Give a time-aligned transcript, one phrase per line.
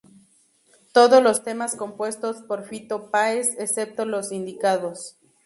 [0.93, 5.19] Todos los temas compuestos por Fito Páez, excepto los indicados.